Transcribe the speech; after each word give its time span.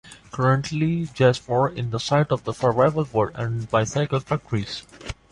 Currently 0.31 1.05
Jastrowie 1.09 1.77
is 1.77 1.89
the 1.91 1.99
site 1.99 2.31
of 2.31 2.41
several 2.55 3.05
wood 3.13 3.33
and 3.35 3.69
bicycle 3.69 4.19
factories. 4.19 4.81